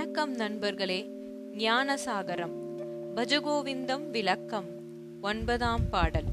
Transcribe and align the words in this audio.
வணக்கம் 0.00 0.34
நண்பர்களே 0.34 1.10
ஞானசாகரம் 1.56 2.52
பஜகோவிந்தம் 3.16 4.10
விளக்கம் 4.10 4.66
ஒன்பதாம் 5.22 5.88
பாடல். 5.90 6.24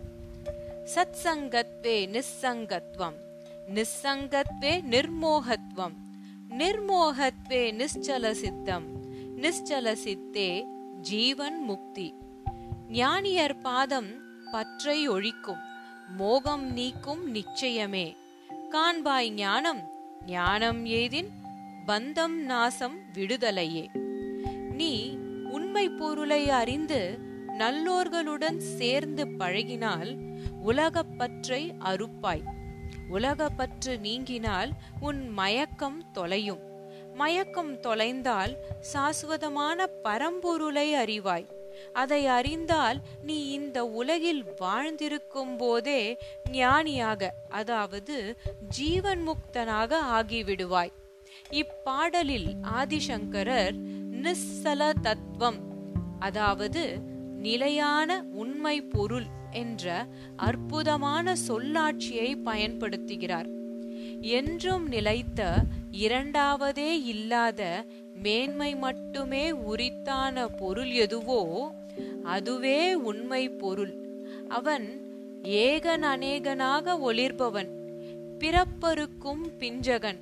சத் 0.96 1.16
சங்கத்வே 1.23 2.07
நிஸ்ஸங்கத்வம் 2.16 3.18
நிஸ்ஸங்கத்வே 3.73 4.82
நிர்மோகத்வம் 4.91 5.95
நிர்மோகத்வே 6.50 7.71
நிశ్చல 7.71 8.32
சித்தம் 8.32 8.86
நிశ్చல 9.41 9.93
சித்தே 9.93 10.65
ஜீவன் 11.02 11.63
முக்தி. 11.63 12.13
ஞானியர் 12.91 13.59
பாதம் 13.61 14.09
பற்றை 14.52 15.09
ஒழிக்கும் 15.09 15.61
மோகம் 16.18 16.73
நீக்கும் 16.73 17.36
நிச்சயமே. 17.36 18.18
காண்பாய் 18.71 19.29
ஞானம் 19.29 19.89
ஞானம் 20.25 20.86
ஏதின் 20.86 21.28
பந்தம் 21.87 22.36
நாசம் 22.46 23.00
விடுதலையே. 23.14 23.93
நீ 24.71 25.18
உண்மை 25.43 25.89
பொருளை 25.89 26.50
அறிந்து 26.50 27.19
நல்லோர்களுடன் 27.59 28.57
சேர்ந்து 28.57 29.25
பழகினால் 29.25 30.18
உலகப்பற்றை 30.64 31.73
அறுப்பாய். 31.79 32.44
உலகப்பற்று 33.09 34.00
நீங்கினால் 34.03 34.69
உன் 35.00 35.30
மயக்கம் 35.30 36.11
தொலையும். 36.11 36.59
மயக்கம் 37.14 37.80
தொலைந்தால் 37.80 38.56
சாஸ்வதமான 38.94 39.88
பரம்பொருளை 40.03 40.94
அறிவாய். 40.94 41.47
அதை 41.94 42.28
அறிந்தால் 42.28 43.02
நீ 43.22 43.50
இந்த 43.50 43.86
உலகில் 43.86 44.45
வாழ்ந்திருக்கும் 44.58 45.58
போதே 45.58 46.17
ஞானியாக 46.52 47.33
அதாவது 47.50 48.39
ஜீவன் 48.69 49.23
முக்தனாக 49.28 49.95
ஆகிவிடுவாய். 50.19 50.92
இப்பாடலில் 51.50 52.50
ஆதிசங்கரர் 52.62 53.75
நிஸ்ஸல 54.12 54.94
தத்துவம் 55.02 55.59
அதாவது 56.20 57.00
நிலையான 57.39 58.23
உண்மை 58.31 58.81
பொருள் 58.81 59.28
என்ற 59.52 60.06
அற்புதமான 60.36 61.36
சொல்லாட்சியை 61.47 62.38
பயன்படுத்துகிறார். 62.45 63.50
என்றும் 64.22 64.88
நிலைத்த 64.88 65.62
இரண்டாவதே 65.92 66.89
இல்லாத 67.06 67.86
மேன்மை 68.14 68.75
மட்டுமே 68.75 69.52
உரித்தான 69.52 70.47
பொருள் 70.47 70.92
எதுவோ 70.92 71.72
அதுவே 72.23 72.94
உண்மை 72.94 73.50
பொருள். 73.50 73.94
அவன் 74.47 74.86
ஏகன் 75.44 76.03
அநேகனாக 76.03 76.97
ஒளிர்பவன் 77.00 77.69
பிறப்பருக்கும் 78.40 79.44
பிஞ்சகன். 79.59 80.19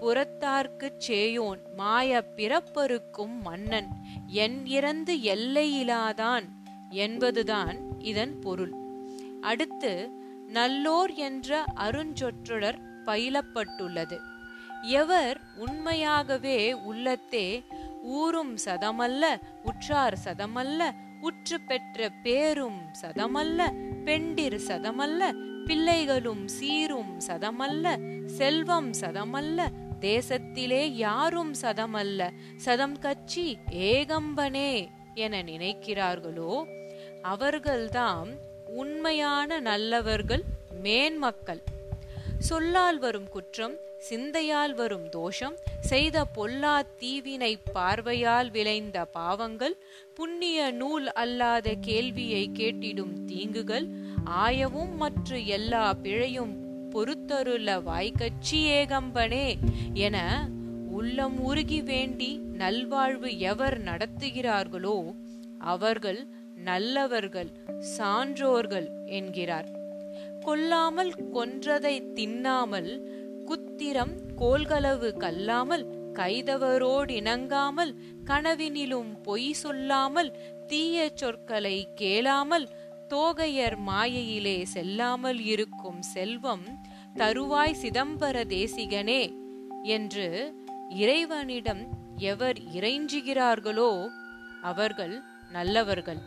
புறத்தார்க்குச் 0.00 1.00
சேயோன் 1.08 1.58
மாய 1.76 2.24
பிறப்பருக்கும் 2.36 3.40
மன்னன். 3.40 3.88
என் 4.26 4.66
இறந்து 4.66 5.16
எல்லையிலாதான் 5.16 6.48
என்பதுதான் 6.90 7.76
இதன் 7.98 8.38
பொருள். 8.38 8.72
அடுத்து 9.40 10.10
நல்லோர் 10.52 11.14
என்ற 11.14 11.64
அருஞ்சொற்றொடர் 11.76 12.78
பயிலப்பட்டுள்ளது. 13.06 14.18
எவர் 14.82 15.40
உண்மையாகவே 15.56 16.72
உள்ளத்தே 16.72 17.64
ஊரும் 18.02 18.56
சதமல்ல 18.64 19.24
உற்றார் 19.64 20.18
சதமல்ல 20.24 20.90
உற்று 21.20 21.60
பெற்ற 21.60 22.08
பேரும் 22.22 22.80
சதமல்ல 23.02 23.72
பெண்டிர் 24.04 24.54
சதமல்ல 24.54 25.34
பிள்ளைகளும் 25.64 26.48
சீரும் 26.48 27.18
சதமல்ல 27.26 27.86
செல்வம் 28.26 28.90
சதமல்ல 28.90 29.68
தேசத்திலே 30.00 30.92
யாரும் 30.92 31.54
சதமல்ல. 31.62 32.30
சதம் 32.56 32.98
கட்சி 32.98 33.58
ஏகம்பனே 33.70 34.88
என 35.14 35.42
நினைக்கிறார்களோ? 35.42 36.64
அவர்கள்தான் 37.22 38.28
உண்மையான 38.66 39.60
நல்லவர்கள் 39.60 40.42
மேன்மக்கள். 40.82 41.62
சொல்லால் 42.38 42.98
வரும் 42.98 43.28
குற்றம் 43.28 43.76
சிந்தையால் 43.98 44.74
வரும் 44.74 45.08
தோஷம் 45.08 45.56
செய்த 45.80 46.24
பொல்லா 46.24 46.82
தீவினை 46.96 47.58
பார்வையால் 47.72 48.50
விளைந்த 48.50 49.04
பாவங்கள் 49.04 49.82
புண்ணிய 50.14 50.70
நூல் 50.70 51.12
அல்லாத 51.12 51.74
கேள்வியை 51.80 52.50
கேட்டிடும் 52.52 53.24
தீங்குகள் 53.24 53.88
ஆயவும் 54.24 54.94
மற்ற 54.96 55.38
எல்லா 55.38 55.94
பிழையும் 56.02 56.67
பொறுத்தருள 56.90 57.68
வாய்க்கட்சி 57.82 58.60
ஏகம்பனே 58.70 59.46
என 59.94 60.16
உள்ளம் 60.90 61.36
உருகி 61.40 61.80
வேண்டி 61.82 62.30
நல்வாழ்வு 62.58 63.38
எவர் 63.38 63.78
நடத்துகிறார்களோ 63.82 64.96
அவர்கள் 65.58 66.20
நல்லவர்கள் 66.64 67.50
சான்றோர்கள் 67.98 68.88
என்கிறார். 69.06 69.68
கொல்லாமல் 70.40 71.12
கொன்றதை 71.34 71.94
தின்னாமல் 72.14 72.90
குத்திரம் 73.46 74.14
கோல்களவு 74.36 75.08
கல்லாமல் 75.16 75.84
கைதவரோடு 76.12 77.10
இணங்காமல் 77.10 77.92
கனவினிலும் 78.24 79.12
பொய் 79.22 79.52
சொல்லாமல் 79.52 80.30
தீய 80.66 81.10
சொற்களை 81.14 81.88
கேளாமல் 81.94 82.66
தோகையர் 83.08 83.76
மாயையிலே 83.86 84.64
செல்லாமல் 84.64 85.40
இருக்கும் 85.40 86.02
செல்வம் 86.02 86.64
தருவாய் 87.14 87.78
சிதம்பர 87.82 88.44
தேசிகனே 88.46 89.22
என்று 89.82 90.26
இறைவனிடம் 90.88 91.82
எவர் 92.16 92.58
இறைஞ்சுகிறார்களோ 92.74 94.08
அவர்கள் 94.62 95.20
நல்லவர்கள். 95.52 96.20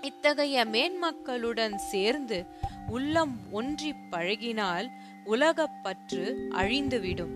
இத்தகைய 0.00 0.64
மேன்மக்களுடன் 0.64 1.74
சேர்ந்து 1.74 2.44
உள்ளம் 2.88 3.38
ஒன்றி 3.50 3.92
பழகினால் 4.10 4.88
உலகப்பற்று 5.24 6.24
அழிந்துவிடும். 6.50 7.34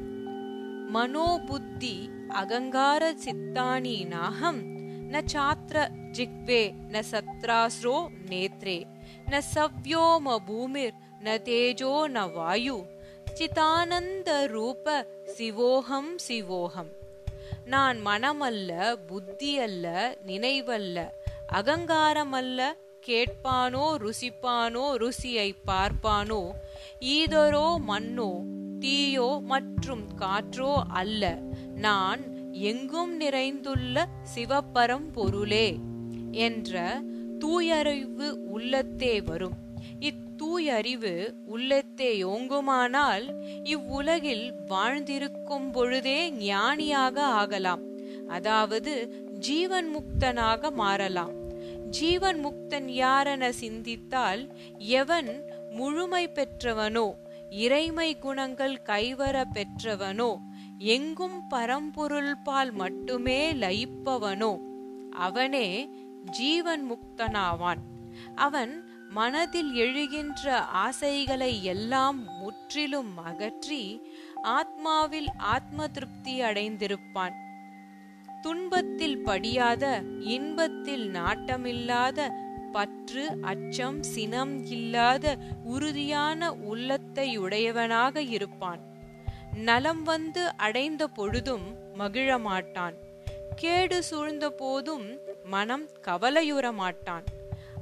மனோபுத்தி 0.95 1.97
அகங்கார 2.29 3.15
சித்தானி 3.25 4.07
நாகம் 4.07 4.61
ந 5.13 5.21
சாத்திர 5.33 5.89
ஜிக்வே 6.17 6.63
ந 6.91 7.03
சத்ராஸ்ரோ 7.11 7.97
நேத்ரே 8.29 8.79
ந 9.27 9.41
சவ்யோம 9.55 10.37
பூமிர் 10.47 10.95
ந 11.25 11.37
தேஜோ 11.49 11.95
ந 12.09 12.33
வாயு 12.33 12.79
சிதானந்த 13.39 14.47
ரூப 14.47 15.07
சிவோகம் 15.39 16.13
சிவோகம் 16.29 16.91
நான் 17.65 17.99
மனமல்ல 18.07 18.71
புத்தி 19.07 19.59
அல்ல 19.59 19.87
நினைவல்ல 20.27 20.99
அகங்காரமல்ல 21.53 22.61
கேட்பானோ 23.07 23.85
ருசிப்பானோ 24.05 24.87
ருசியை 25.03 25.49
பார்ப்பானோ 25.67 26.43
ஈதரோ 27.01 27.69
மண்ணோ 27.89 28.31
தீயோ 28.81 29.29
மற்றும் 29.43 30.05
காற்றோ 30.21 30.73
அல்ல. 30.89 31.23
நான் 31.75 32.53
எங்கும் 32.53 33.21
நிறைந்துள்ள 33.21 34.07
சிவப்பரம் 34.35 35.09
பொருளே. 35.13 35.79
என்ற 36.31 37.03
தூயறிவு 37.39 38.31
உள்ளத்தே 38.31 39.21
வரும். 39.21 39.57
இத்தூயறிவு 40.01 41.35
உள்ளத்தே 41.47 42.23
யோங்குமானால் 42.23 43.27
இவ்வுலகில் 43.65 44.55
வாழ்ந்திருக்கும் 44.67 45.71
பொழுதே 45.71 46.31
ஞானியாக 46.31 47.23
ஆகலாம். 47.23 47.83
அதாவது 48.29 48.93
ஜீவன் 49.39 49.97
முக்தனாக 49.97 50.71
மாறலாம். 50.71 51.33
ஜீவன் 51.91 52.47
முக்தன் 52.47 52.89
யாரென 52.89 53.49
சிந்தித்தால் 53.49 54.53
எவன் 54.79 55.45
முழுமை 55.71 56.29
பெற்றவனோ 56.29 57.15
இறைமை 57.51 58.19
குணங்கள் 58.19 58.83
கைவர 58.87 59.45
பெற்றவனோ 59.55 60.37
எங்கும் 60.79 61.49
பரம்பொருள் 61.49 62.35
பால் 62.45 62.73
மட்டுமே 62.73 63.53
லயிப்பவனோ 63.53 64.59
அவனே 65.11 65.89
ஜீவன் 66.25 66.91
முக்தனாவான் 66.91 67.79
அவன் 68.35 68.91
மனதில் 69.11 69.75
எழுகின்ற 69.75 70.51
ஆசைகளை 70.57 71.65
எல்லாம் 71.65 72.25
முற்றிலும் 72.25 73.17
அகற்றி 73.17 74.03
ஆத்மாவில் 74.43 75.29
ஆத்ம 75.39 75.89
திருப்தி 75.89 76.41
அடைந்திருப்பான். 76.41 77.33
துன்பத்தில் 78.43 79.23
படியாத 79.23 80.03
இன்பத்தில் 80.19 81.13
நாட்டமில்லாத 81.13 82.29
பற்று 82.73 83.39
அச்சம் 83.43 84.03
சினம் 84.03 84.67
இல்லாத 84.67 85.37
உறுதியான 85.65 86.51
உள்ளத்தையுடையவனாக 86.51 88.17
இருப்பான். 88.17 88.81
நலம் 89.55 90.03
வந்து 90.03 90.57
அடைந்த 90.57 91.09
பொழுதும் 91.09 91.75
மகிழமாட்டான். 91.99 92.95
கேடு 93.55 94.03
சூழ்ந்த 94.03 94.51
போதும் 94.51 95.19
மனம் 95.49 95.89
கவலையுற 96.05 96.73
மாட்டான் 96.73 97.25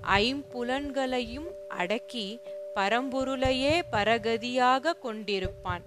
ஐம்புலன்களையும் 0.02 1.46
அடக்கி 1.68 2.40
பரம்பொருளையே 2.74 3.82
பரகதியாக 3.90 4.96
கொண்டிருப்பான். 5.02 5.84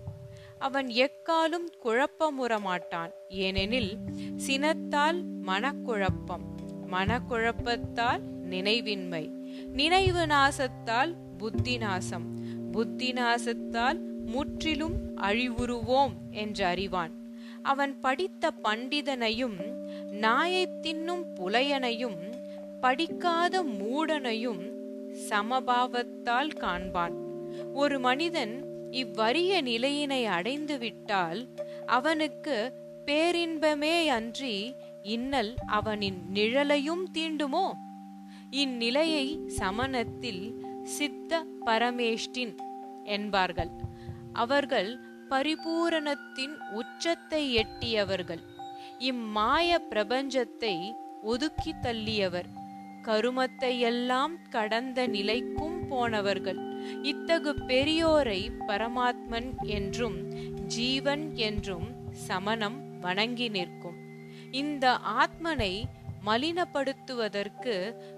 அவன் 0.58 0.88
எக்காலும் 0.88 1.68
குழப்பமுற 1.84 2.60
மாட்டான் 2.60 3.12
ஏனெனில் 3.30 3.98
சினத்தால் 4.36 5.24
மனக்குழப்பம் 5.42 6.46
மனக்குழப்பத்தால் 6.92 8.22
நினைவின்மை 8.50 9.26
நினைவு 9.66 10.26
நாசத்தால் 10.26 11.14
புத்தி 11.38 11.78
நாசம் 11.78 12.28
புத்தி 12.72 13.14
நாசத்தால் 13.14 14.00
முற்றிலும் 14.26 14.98
அழிவுறுவோம் 15.18 16.14
என்று 16.32 16.66
அறிவான் 16.66 17.19
அவன் 17.70 18.00
படித்த 18.00 18.52
பண்டிதனையும் 18.64 19.58
நாயை 20.12 20.68
தின்னும் 20.82 21.24
புலையனையும் 21.36 22.20
படிக்காத 22.82 23.64
மூடனையும் 23.64 24.62
சமபாவத்தால் 25.30 26.50
காண்பான். 26.60 27.16
ஒரு 27.74 28.00
மனிதன் 28.00 28.54
இவ்வறிய 28.92 29.62
நிலையினை 29.62 30.26
அடைந்து 30.26 30.78
விட்டால் 30.78 31.48
அவனுக்கு 31.86 32.56
பேரின்பமே 33.06 34.08
அன்றி 34.08 34.74
இன்னல் 35.04 35.54
அவனின் 35.66 36.20
நிழலையும் 36.34 37.06
தீண்டுமோ? 37.14 37.72
இந்நிலையை 38.50 39.40
சமணத்தில் 39.48 40.66
சித்த 40.84 41.46
பரமேஷ்டின் 41.66 42.56
என்பார்கள். 43.04 43.70
அவர்கள் 44.34 45.09
பரிபூரணத்தின் 45.30 46.56
உச்சத்தை 46.72 47.44
எட்டியவர்கள். 47.56 48.44
இம்மாய 49.00 49.78
பிரபஞ்சத்தை 49.90 50.76
ஒதுக்கி 51.22 51.74
தள்ளியவர். 51.82 52.50
கருமத்தை 53.04 53.80
எல்லாம் 53.80 54.50
கடந்த 54.50 55.08
நிலைக்கும் 55.08 55.88
போனவர்கள். 55.88 56.60
இத்தகு 57.02 57.52
பெரியோரை 57.68 58.42
பரமாத்மன் 58.68 59.50
என்றும் 59.68 60.18
ஜீவன் 60.68 61.36
என்றும் 61.36 61.88
சமணம் 62.12 63.00
வணங்கி 63.00 63.48
நிற்கும். 63.50 63.98
இந்த 64.52 64.86
ஆத்மனை 65.22 65.74
மலினப்படுத்துவதற்கு 66.26 67.76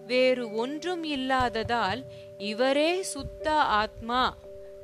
வேறு 0.07 0.45
ஒன்றும் 0.53 1.03
இல்லாததால் 1.03 2.01
இவரே 2.37 3.01
சுத்த 3.03 3.53
ஆத்மா. 3.53 4.21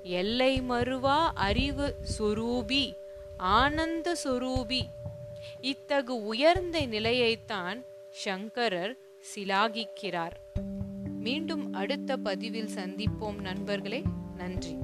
எல்லை 0.03 0.61
மறுவா 0.61 1.31
அறிவு 1.33 1.95
சொரூபி 2.19 2.93
ஆனந்த 3.37 4.15
சொரூபி. 4.23 4.81
இத்தகு 5.61 6.25
உயர்ந்த 6.25 6.79
நிலையைத்தான் 6.79 7.85
சங்கரர் 8.09 8.97
சிலாகிக்கிறார். 9.35 10.31
மீண்டும் 11.19 11.73
அடுத்த 11.73 12.17
பதிவில் 12.17 12.69
சந்திப்போம் 12.75 13.41
நண்பர்களே. 13.41 14.01
நன்றி. 14.37 14.77